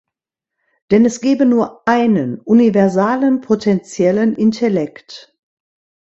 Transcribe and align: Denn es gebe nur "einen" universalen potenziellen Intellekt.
Denn 0.89 1.05
es 1.05 1.21
gebe 1.21 1.45
nur 1.45 1.87
"einen" 1.87 2.39
universalen 2.39 3.39
potenziellen 3.41 4.35
Intellekt. 4.35 5.37